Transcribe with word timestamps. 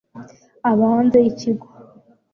aba 0.69 0.83
hanze 0.93 1.17
yikigo 1.25 1.67